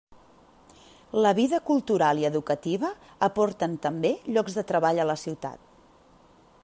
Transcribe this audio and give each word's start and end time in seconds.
La 1.25 1.33
vida 1.39 1.59
cultural 1.67 2.21
i 2.23 2.25
educativa 2.29 2.91
aporten 3.29 3.77
també 3.85 4.13
llocs 4.37 4.59
de 4.61 4.65
treball 4.73 5.03
a 5.05 5.07
la 5.11 5.21
ciutat. 5.27 5.63